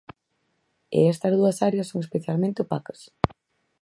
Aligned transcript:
E 0.97 0.99
estas 1.13 1.33
dúas 1.39 1.57
áreas 1.67 1.89
son 1.91 1.99
especialmente 2.05 2.63
opacas. 2.65 2.99